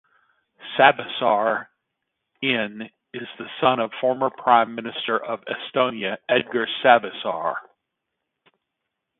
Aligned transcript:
Savisaar 0.75 1.67
in 2.41 2.89
is 3.13 3.27
the 3.37 3.47
son 3.61 3.79
of 3.79 3.91
former 4.01 4.31
Prime 4.31 4.73
Minister 4.73 5.23
of 5.23 5.43
Estonia 5.45 6.17
Edgar 6.27 6.65
Savisaar. 6.83 7.57